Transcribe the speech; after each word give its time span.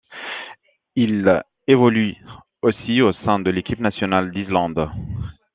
Il 0.95 1.43
évolue 1.67 2.15
aussi 2.63 3.03
au 3.03 3.13
sein 3.23 3.37
de 3.37 3.51
l'équipe 3.51 3.79
nationale 3.79 4.31
d'Islande. 4.31 4.89